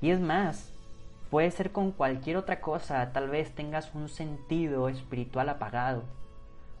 Y 0.00 0.10
es 0.10 0.20
más, 0.20 0.72
Puede 1.32 1.50
ser 1.50 1.72
con 1.72 1.92
cualquier 1.92 2.36
otra 2.36 2.60
cosa, 2.60 3.10
tal 3.14 3.30
vez 3.30 3.54
tengas 3.54 3.94
un 3.94 4.10
sentido 4.10 4.90
espiritual 4.90 5.48
apagado. 5.48 6.02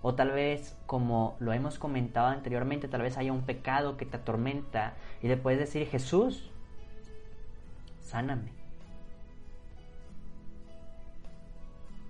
O 0.02 0.14
tal 0.14 0.30
vez, 0.30 0.76
como 0.84 1.36
lo 1.40 1.54
hemos 1.54 1.78
comentado 1.78 2.26
anteriormente, 2.26 2.86
tal 2.86 3.00
vez 3.00 3.16
haya 3.16 3.32
un 3.32 3.46
pecado 3.46 3.96
que 3.96 4.04
te 4.04 4.18
atormenta 4.18 4.92
y 5.22 5.28
le 5.28 5.38
puedes 5.38 5.58
decir, 5.58 5.86
Jesús, 5.86 6.50
sáname. 8.12 8.52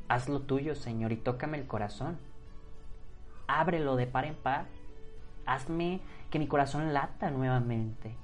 Haz 0.08 0.28
lo 0.28 0.40
tuyo, 0.40 0.74
Señor, 0.74 1.12
y 1.12 1.16
tócame 1.16 1.56
el 1.56 1.66
corazón. 1.66 2.18
Ábrelo 3.46 3.96
de 3.96 4.06
par 4.06 4.26
en 4.26 4.34
par 4.34 4.66
hazme 5.46 6.00
que 6.30 6.38
mi 6.38 6.46
corazón 6.46 6.92
lata 6.92 7.30
nuevamente. 7.30 8.14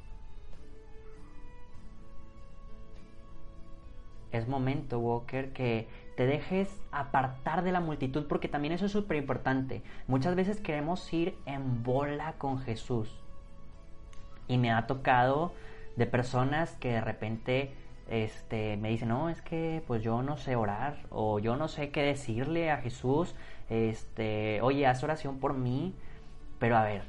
Es 4.30 4.46
momento, 4.46 4.98
Walker, 4.98 5.52
que 5.52 5.88
te 6.16 6.26
dejes 6.26 6.68
apartar 6.92 7.62
de 7.62 7.72
la 7.72 7.80
multitud 7.80 8.26
porque 8.26 8.48
también 8.48 8.74
eso 8.74 8.86
es 8.86 8.92
súper 8.92 9.16
importante. 9.16 9.82
Muchas 10.06 10.34
veces 10.34 10.60
queremos 10.60 11.10
ir 11.12 11.38
en 11.46 11.82
bola 11.82 12.34
con 12.34 12.58
Jesús. 12.58 13.18
Y 14.46 14.58
me 14.58 14.70
ha 14.70 14.86
tocado 14.86 15.52
de 15.98 16.06
personas 16.06 16.76
que 16.76 16.92
de 16.92 17.00
repente 17.00 17.74
este, 18.08 18.76
me 18.76 18.88
dicen, 18.88 19.08
no, 19.08 19.28
es 19.28 19.42
que 19.42 19.82
pues 19.86 20.02
yo 20.02 20.22
no 20.22 20.36
sé 20.36 20.56
orar 20.56 20.96
o 21.10 21.40
yo 21.40 21.56
no 21.56 21.68
sé 21.68 21.90
qué 21.90 22.02
decirle 22.02 22.70
a 22.70 22.78
Jesús, 22.78 23.34
este, 23.68 24.60
oye, 24.62 24.86
haz 24.86 25.02
oración 25.02 25.38
por 25.40 25.54
mí, 25.54 25.94
pero 26.58 26.76
a 26.76 26.84
ver, 26.84 27.02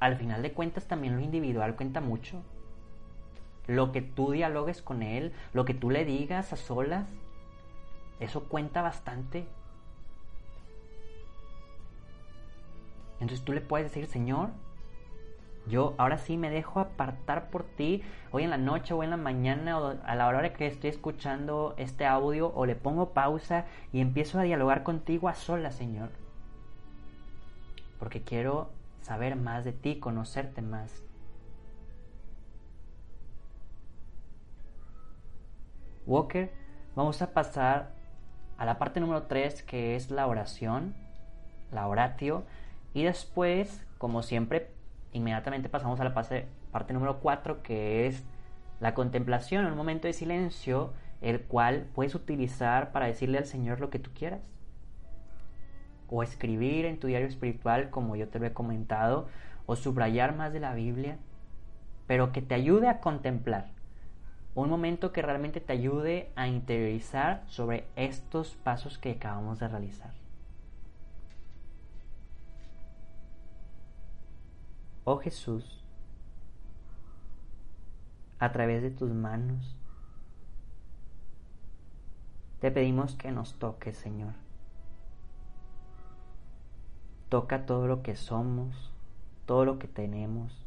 al 0.00 0.16
final 0.16 0.42
de 0.42 0.52
cuentas 0.52 0.86
también 0.86 1.16
lo 1.16 1.22
individual 1.22 1.76
cuenta 1.76 2.00
mucho. 2.00 2.42
Lo 3.68 3.92
que 3.92 4.02
tú 4.02 4.32
dialogues 4.32 4.82
con 4.82 5.02
Él, 5.02 5.32
lo 5.52 5.64
que 5.64 5.72
tú 5.72 5.88
le 5.88 6.04
digas 6.04 6.52
a 6.52 6.56
solas, 6.56 7.06
eso 8.18 8.42
cuenta 8.44 8.82
bastante. 8.82 9.46
Entonces 13.20 13.44
tú 13.44 13.52
le 13.52 13.60
puedes 13.60 13.86
decir, 13.86 14.06
Señor, 14.06 14.50
yo 15.66 15.94
ahora 15.98 16.18
sí 16.18 16.36
me 16.36 16.50
dejo 16.50 16.80
apartar 16.80 17.50
por 17.50 17.64
ti, 17.64 18.02
hoy 18.32 18.44
en 18.44 18.50
la 18.50 18.58
noche 18.58 18.94
o 18.94 19.02
en 19.02 19.10
la 19.10 19.16
mañana 19.16 19.78
o 19.78 19.94
a 20.04 20.14
la 20.14 20.26
hora 20.26 20.52
que 20.52 20.66
estoy 20.66 20.90
escuchando 20.90 21.74
este 21.76 22.04
audio 22.06 22.52
o 22.54 22.66
le 22.66 22.74
pongo 22.74 23.10
pausa 23.10 23.66
y 23.92 24.00
empiezo 24.00 24.38
a 24.38 24.42
dialogar 24.42 24.82
contigo 24.82 25.28
a 25.28 25.34
solas, 25.34 25.74
Señor. 25.74 26.10
Porque 27.98 28.22
quiero 28.22 28.70
saber 29.02 29.36
más 29.36 29.64
de 29.64 29.72
ti, 29.72 30.00
conocerte 30.00 30.62
más. 30.62 31.02
Walker, 36.04 36.52
vamos 36.96 37.22
a 37.22 37.32
pasar 37.32 37.92
a 38.58 38.64
la 38.64 38.78
parte 38.78 38.98
número 38.98 39.22
3 39.24 39.62
que 39.62 39.94
es 39.94 40.10
la 40.10 40.26
oración, 40.26 40.94
la 41.70 41.86
oratio, 41.86 42.44
y 42.92 43.04
después, 43.04 43.86
como 43.98 44.22
siempre, 44.22 44.70
inmediatamente 45.12 45.68
pasamos 45.68 46.00
a 46.00 46.04
la 46.04 46.14
parte, 46.14 46.92
número 46.92 47.20
4 47.20 47.62
que 47.62 48.06
es 48.06 48.24
la 48.80 48.94
contemplación, 48.94 49.66
un 49.66 49.76
momento 49.76 50.08
de 50.08 50.12
silencio, 50.12 50.92
el 51.20 51.42
cual 51.42 51.86
puedes 51.94 52.14
utilizar 52.14 52.92
para 52.92 53.06
decirle 53.06 53.38
al 53.38 53.46
Señor 53.46 53.80
lo 53.80 53.90
que 53.90 53.98
tú 53.98 54.10
quieras. 54.14 54.50
O 56.08 56.22
escribir 56.22 56.84
en 56.84 56.98
tu 56.98 57.06
diario 57.06 57.28
espiritual, 57.28 57.90
como 57.90 58.16
yo 58.16 58.28
te 58.28 58.38
lo 58.38 58.46
he 58.46 58.52
comentado, 58.52 59.28
o 59.66 59.76
subrayar 59.76 60.34
más 60.34 60.52
de 60.52 60.60
la 60.60 60.74
Biblia, 60.74 61.18
pero 62.06 62.32
que 62.32 62.42
te 62.42 62.54
ayude 62.54 62.88
a 62.88 63.00
contemplar 63.00 63.70
un 64.54 64.68
momento 64.68 65.12
que 65.12 65.22
realmente 65.22 65.60
te 65.60 65.72
ayude 65.72 66.30
a 66.36 66.46
interiorizar 66.46 67.42
sobre 67.46 67.86
estos 67.96 68.56
pasos 68.56 68.98
que 68.98 69.12
acabamos 69.12 69.58
de 69.60 69.68
realizar. 69.68 70.21
Oh 75.04 75.18
Jesús, 75.18 75.82
a 78.38 78.52
través 78.52 78.82
de 78.82 78.90
tus 78.92 79.10
manos, 79.10 79.76
te 82.60 82.70
pedimos 82.70 83.16
que 83.16 83.32
nos 83.32 83.54
toques, 83.58 83.96
Señor. 83.96 84.34
Toca 87.28 87.66
todo 87.66 87.88
lo 87.88 88.04
que 88.04 88.14
somos, 88.14 88.92
todo 89.44 89.64
lo 89.64 89.80
que 89.80 89.88
tenemos, 89.88 90.64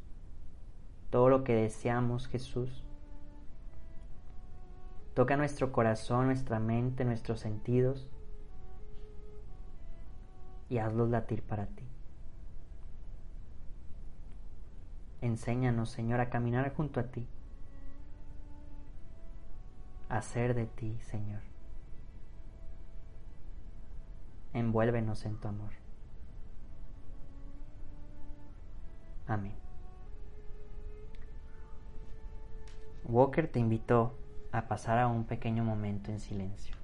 todo 1.12 1.30
lo 1.30 1.46
que 1.46 1.56
deseamos, 1.56 2.28
Jesús. 2.28 2.84
Toca 5.14 5.38
nuestro 5.38 5.72
corazón, 5.72 6.26
nuestra 6.26 6.60
mente, 6.60 7.06
nuestros 7.06 7.40
sentidos 7.40 8.10
y 10.70 10.80
hazlos 10.80 11.10
latir 11.10 11.42
para 11.42 11.68
ti. 11.68 11.85
Enséñanos, 15.22 15.90
Señor, 15.90 16.20
a 16.20 16.30
caminar 16.30 16.74
junto 16.76 17.00
a 17.00 17.04
ti, 17.04 17.28
a 20.10 20.22
ser 20.22 20.54
de 20.54 20.66
ti, 20.66 21.00
Señor. 21.02 21.42
Envuélvenos 24.54 25.26
en 25.26 25.38
tu 25.38 25.48
amor. 25.48 25.72
Amén. 29.28 29.56
Walker 33.06 33.48
te 33.48 33.60
invitó 33.60 34.18
a 34.52 34.68
pasar 34.68 35.00
a 35.00 35.08
un 35.08 35.26
pequeño 35.26 35.64
momento 35.64 36.12
en 36.12 36.20
silencio. 36.20 36.76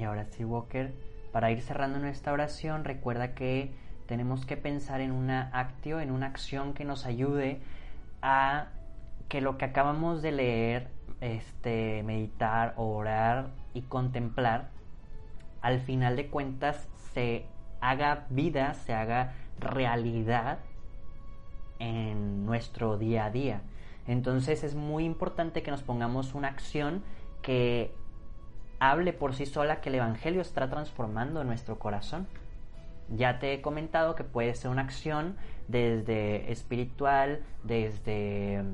Y 0.00 0.04
ahora 0.04 0.24
sí, 0.24 0.46
Walker, 0.46 0.94
para 1.30 1.50
ir 1.50 1.60
cerrando 1.60 1.98
nuestra 1.98 2.32
oración, 2.32 2.84
recuerda 2.84 3.34
que 3.34 3.74
tenemos 4.06 4.46
que 4.46 4.56
pensar 4.56 5.02
en 5.02 5.12
una 5.12 5.50
actio, 5.52 6.00
en 6.00 6.10
una 6.10 6.26
acción 6.26 6.72
que 6.72 6.86
nos 6.86 7.04
ayude 7.04 7.60
a 8.22 8.68
que 9.28 9.42
lo 9.42 9.58
que 9.58 9.66
acabamos 9.66 10.22
de 10.22 10.32
leer, 10.32 10.88
este, 11.20 12.02
meditar, 12.02 12.72
orar 12.78 13.50
y 13.74 13.82
contemplar, 13.82 14.70
al 15.60 15.80
final 15.80 16.16
de 16.16 16.28
cuentas 16.28 16.88
se 17.12 17.44
haga 17.82 18.24
vida, 18.30 18.72
se 18.72 18.94
haga 18.94 19.34
realidad 19.58 20.60
en 21.78 22.46
nuestro 22.46 22.96
día 22.96 23.26
a 23.26 23.30
día. 23.30 23.60
Entonces 24.06 24.64
es 24.64 24.74
muy 24.74 25.04
importante 25.04 25.62
que 25.62 25.70
nos 25.70 25.82
pongamos 25.82 26.34
una 26.34 26.48
acción 26.48 27.02
que 27.42 27.94
hable 28.80 29.12
por 29.12 29.34
sí 29.34 29.46
sola 29.46 29.80
que 29.80 29.90
el 29.90 29.96
Evangelio 29.96 30.40
está 30.40 30.68
transformando 30.68 31.44
nuestro 31.44 31.78
corazón. 31.78 32.26
Ya 33.10 33.38
te 33.38 33.52
he 33.52 33.60
comentado 33.60 34.14
que 34.14 34.24
puede 34.24 34.54
ser 34.54 34.70
una 34.70 34.82
acción 34.82 35.36
desde 35.68 36.50
espiritual, 36.50 37.42
desde 37.62 38.64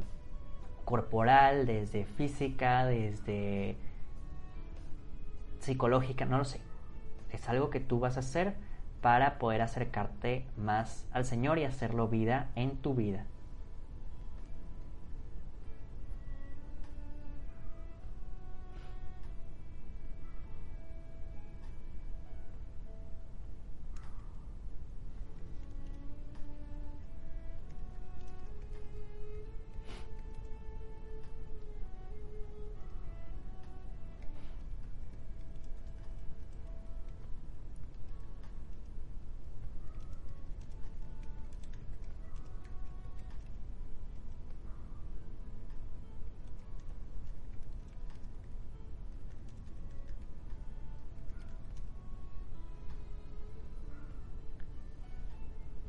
corporal, 0.84 1.66
desde 1.66 2.04
física, 2.04 2.86
desde 2.86 3.76
psicológica, 5.58 6.24
no 6.24 6.38
lo 6.38 6.44
sé. 6.44 6.60
Es 7.30 7.48
algo 7.48 7.70
que 7.70 7.80
tú 7.80 7.98
vas 7.98 8.16
a 8.16 8.20
hacer 8.20 8.54
para 9.00 9.38
poder 9.38 9.62
acercarte 9.62 10.46
más 10.56 11.06
al 11.12 11.24
Señor 11.24 11.58
y 11.58 11.64
hacerlo 11.64 12.08
vida 12.08 12.50
en 12.54 12.76
tu 12.76 12.94
vida. 12.94 13.26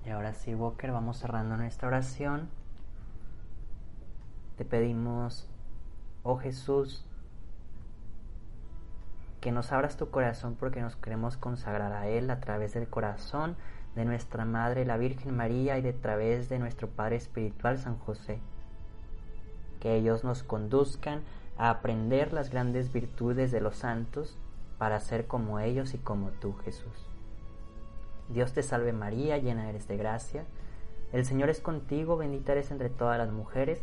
Y 0.07 0.09
ahora 0.09 0.33
sí, 0.33 0.55
Walker, 0.55 0.93
vamos 0.93 1.17
cerrando 1.17 1.57
nuestra 1.57 1.89
oración. 1.89 2.47
Te 4.55 4.63
pedimos, 4.63 5.49
oh 6.23 6.37
Jesús, 6.37 7.05
que 9.41 9.51
nos 9.51 9.73
abras 9.73 9.97
tu 9.97 10.09
corazón 10.09 10.55
porque 10.57 10.81
nos 10.81 10.95
queremos 10.95 11.35
consagrar 11.35 11.91
a 11.91 12.07
Él 12.07 12.31
a 12.31 12.39
través 12.39 12.73
del 12.73 12.87
corazón 12.87 13.57
de 13.95 14.05
nuestra 14.05 14.45
Madre 14.45 14.85
la 14.85 14.95
Virgen 14.95 15.35
María 15.35 15.77
y 15.77 15.81
de 15.81 15.91
través 15.91 16.47
de 16.47 16.57
nuestro 16.59 16.87
Padre 16.87 17.17
Espiritual 17.17 17.77
San 17.77 17.97
José. 17.99 18.39
Que 19.81 19.97
ellos 19.97 20.23
nos 20.23 20.41
conduzcan 20.41 21.21
a 21.57 21.69
aprender 21.69 22.31
las 22.31 22.49
grandes 22.49 22.93
virtudes 22.93 23.51
de 23.51 23.59
los 23.59 23.75
santos 23.75 24.37
para 24.77 25.01
ser 25.01 25.27
como 25.27 25.59
ellos 25.59 25.93
y 25.93 25.97
como 25.97 26.29
tú, 26.29 26.53
Jesús. 26.63 27.16
Dios 28.29 28.53
te 28.53 28.63
salve 28.63 28.93
María, 28.93 29.37
llena 29.37 29.69
eres 29.69 29.87
de 29.87 29.97
gracia. 29.97 30.45
El 31.13 31.25
Señor 31.25 31.49
es 31.49 31.61
contigo, 31.61 32.17
bendita 32.17 32.51
eres 32.51 32.71
entre 32.71 32.89
todas 32.89 33.17
las 33.17 33.31
mujeres, 33.31 33.81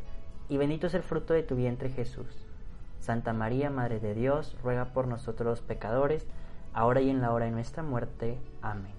y 0.48 0.58
bendito 0.58 0.86
es 0.86 0.94
el 0.94 1.02
fruto 1.02 1.32
de 1.32 1.42
tu 1.42 1.56
vientre 1.56 1.88
Jesús. 1.88 2.46
Santa 3.00 3.32
María, 3.32 3.70
Madre 3.70 4.00
de 4.00 4.14
Dios, 4.14 4.56
ruega 4.62 4.86
por 4.86 5.06
nosotros 5.06 5.46
los 5.46 5.60
pecadores, 5.60 6.26
ahora 6.72 7.00
y 7.00 7.10
en 7.10 7.20
la 7.20 7.32
hora 7.32 7.46
de 7.46 7.50
nuestra 7.50 7.82
muerte. 7.82 8.38
Amén. 8.60 8.92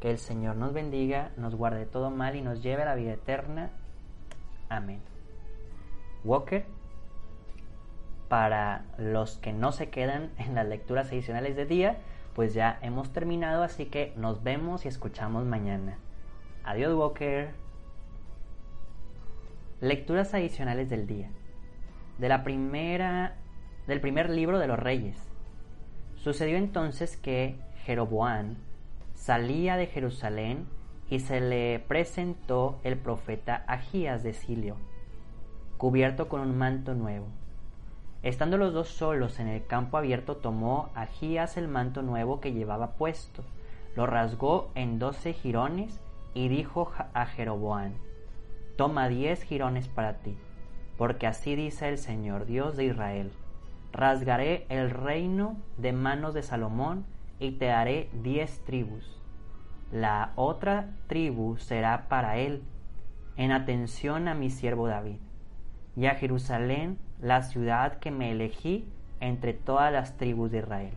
Que 0.00 0.10
el 0.10 0.18
Señor 0.18 0.56
nos 0.56 0.72
bendiga, 0.72 1.32
nos 1.36 1.56
guarde 1.56 1.86
todo 1.86 2.10
mal 2.10 2.36
y 2.36 2.42
nos 2.42 2.62
lleve 2.62 2.82
a 2.82 2.86
la 2.86 2.94
vida 2.94 3.12
eterna. 3.12 3.70
Amén. 4.68 5.00
Walker, 6.24 6.66
para 8.28 8.84
los 8.98 9.38
que 9.38 9.52
no 9.52 9.72
se 9.72 9.90
quedan 9.90 10.30
en 10.38 10.54
las 10.54 10.66
lecturas 10.66 11.08
adicionales 11.08 11.56
de 11.56 11.66
día, 11.66 11.98
pues 12.38 12.54
ya 12.54 12.78
hemos 12.82 13.12
terminado, 13.12 13.64
así 13.64 13.86
que 13.86 14.12
nos 14.14 14.44
vemos 14.44 14.84
y 14.84 14.88
escuchamos 14.88 15.44
mañana. 15.44 15.98
Adiós 16.62 16.94
Walker. 16.94 17.50
Lecturas 19.80 20.32
adicionales 20.34 20.88
del 20.88 21.08
día. 21.08 21.30
De 22.18 22.28
la 22.28 22.44
primera 22.44 23.34
del 23.88 24.00
primer 24.00 24.30
libro 24.30 24.60
de 24.60 24.68
los 24.68 24.78
reyes. 24.78 25.16
Sucedió 26.14 26.58
entonces 26.58 27.16
que 27.16 27.58
Jeroboam 27.82 28.54
salía 29.16 29.76
de 29.76 29.88
Jerusalén 29.88 30.68
y 31.10 31.18
se 31.18 31.40
le 31.40 31.80
presentó 31.88 32.78
el 32.84 32.98
profeta 32.98 33.64
Agías 33.66 34.22
de 34.22 34.32
Silio, 34.32 34.76
cubierto 35.76 36.28
con 36.28 36.40
un 36.42 36.56
manto 36.56 36.94
nuevo 36.94 37.26
Estando 38.28 38.58
los 38.58 38.74
dos 38.74 38.88
solos 38.88 39.40
en 39.40 39.48
el 39.48 39.64
campo 39.64 39.96
abierto, 39.96 40.36
tomó 40.36 40.90
Agías 40.94 41.56
el 41.56 41.66
manto 41.66 42.02
nuevo 42.02 42.42
que 42.42 42.52
llevaba 42.52 42.90
puesto, 42.90 43.42
lo 43.96 44.04
rasgó 44.04 44.70
en 44.74 44.98
doce 44.98 45.32
jirones 45.32 45.98
y 46.34 46.48
dijo 46.48 46.92
a 47.14 47.24
Jeroboam, 47.24 47.94
Toma 48.76 49.08
diez 49.08 49.44
jirones 49.44 49.88
para 49.88 50.18
ti, 50.18 50.36
porque 50.98 51.26
así 51.26 51.56
dice 51.56 51.88
el 51.88 51.96
Señor 51.96 52.44
Dios 52.44 52.76
de 52.76 52.84
Israel, 52.84 53.32
rasgaré 53.92 54.66
el 54.68 54.90
reino 54.90 55.56
de 55.78 55.94
manos 55.94 56.34
de 56.34 56.42
Salomón 56.42 57.06
y 57.38 57.52
te 57.52 57.64
daré 57.64 58.10
diez 58.12 58.62
tribus. 58.66 59.22
La 59.90 60.32
otra 60.36 60.90
tribu 61.06 61.56
será 61.56 62.08
para 62.10 62.36
él, 62.36 62.62
en 63.38 63.52
atención 63.52 64.28
a 64.28 64.34
mi 64.34 64.50
siervo 64.50 64.86
David. 64.86 65.16
Y 65.96 66.04
a 66.04 66.14
Jerusalén 66.16 66.98
la 67.20 67.42
ciudad 67.42 67.98
que 67.98 68.10
me 68.10 68.30
elegí 68.30 68.88
entre 69.20 69.52
todas 69.52 69.92
las 69.92 70.16
tribus 70.16 70.50
de 70.50 70.58
Israel. 70.58 70.94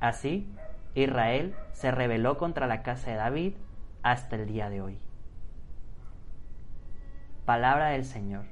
Así, 0.00 0.48
Israel 0.94 1.54
se 1.72 1.90
rebeló 1.90 2.38
contra 2.38 2.66
la 2.66 2.82
casa 2.82 3.10
de 3.10 3.16
David 3.16 3.54
hasta 4.02 4.36
el 4.36 4.46
día 4.46 4.70
de 4.70 4.80
hoy. 4.80 4.98
Palabra 7.44 7.88
del 7.90 8.04
Señor. 8.04 8.44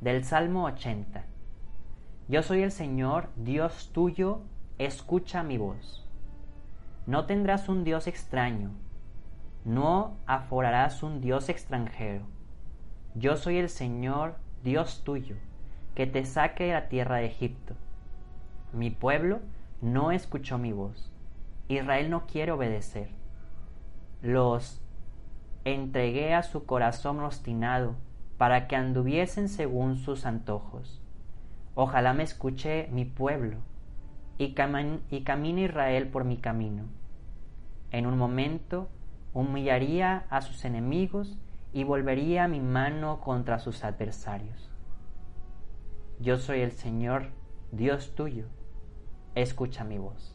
Del 0.00 0.24
Salmo 0.24 0.64
80. 0.64 1.24
Yo 2.28 2.42
soy 2.42 2.62
el 2.62 2.72
Señor, 2.72 3.28
Dios 3.36 3.90
tuyo, 3.92 4.40
escucha 4.78 5.42
mi 5.42 5.58
voz. 5.58 6.08
No 7.06 7.26
tendrás 7.26 7.68
un 7.68 7.84
Dios 7.84 8.06
extraño, 8.06 8.70
no 9.66 10.16
aforarás 10.26 11.02
un 11.02 11.20
Dios 11.20 11.50
extranjero 11.50 12.33
yo 13.14 13.36
soy 13.36 13.58
el 13.58 13.68
Señor, 13.68 14.34
Dios 14.64 15.02
tuyo, 15.04 15.36
que 15.94 16.06
te 16.06 16.24
saque 16.24 16.64
de 16.64 16.72
la 16.72 16.88
tierra 16.88 17.18
de 17.18 17.26
Egipto. 17.26 17.74
Mi 18.72 18.90
pueblo 18.90 19.38
no 19.80 20.10
escuchó 20.10 20.58
mi 20.58 20.72
voz. 20.72 21.12
Israel 21.68 22.10
no 22.10 22.26
quiere 22.26 22.50
obedecer. 22.50 23.08
Los 24.20 24.80
entregué 25.64 26.34
a 26.34 26.42
su 26.42 26.66
corazón 26.66 27.20
obstinado 27.20 27.94
para 28.36 28.66
que 28.66 28.74
anduviesen 28.74 29.48
según 29.48 29.96
sus 29.96 30.26
antojos. 30.26 31.00
Ojalá 31.76 32.14
me 32.14 32.24
escuche 32.24 32.88
mi 32.90 33.04
pueblo 33.04 33.58
y, 34.38 34.54
y 35.10 35.20
camine 35.22 35.62
Israel 35.62 36.08
por 36.08 36.24
mi 36.24 36.36
camino. 36.36 36.84
En 37.92 38.06
un 38.06 38.18
momento 38.18 38.88
humillaría 39.32 40.26
a 40.30 40.40
sus 40.40 40.64
enemigos 40.64 41.38
y 41.74 41.82
volvería 41.82 42.46
mi 42.46 42.60
mano 42.60 43.20
contra 43.20 43.58
sus 43.58 43.82
adversarios. 43.82 44.70
Yo 46.20 46.38
soy 46.38 46.60
el 46.60 46.70
Señor, 46.70 47.30
Dios 47.72 48.14
tuyo, 48.14 48.46
escucha 49.34 49.82
mi 49.82 49.98
voz. 49.98 50.33